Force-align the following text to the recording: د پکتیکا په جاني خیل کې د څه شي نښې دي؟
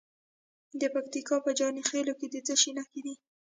د 0.79 0.83
پکتیکا 0.93 1.35
په 1.45 1.51
جاني 1.59 1.81
خیل 1.89 2.07
کې 2.19 2.27
د 2.33 2.35
څه 2.47 2.53
شي 2.61 2.71
نښې 2.77 3.01
دي؟ 3.05 3.15